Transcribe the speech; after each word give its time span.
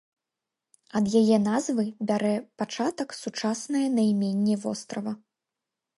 Ад 0.99 1.05
яе 1.19 1.37
назвы 1.49 1.85
бярэ 2.11 2.33
пачатак 2.61 3.09
сучаснае 3.21 3.85
найменне 4.01 4.55
вострава. 4.65 5.13